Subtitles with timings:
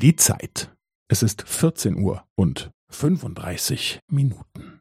[0.00, 0.74] Die Zeit.
[1.08, 4.80] Es ist 14 Uhr und 35 Minuten.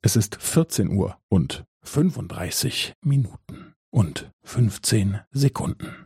[0.00, 6.05] Es ist 14 Uhr und 35 Minuten und 15 Sekunden.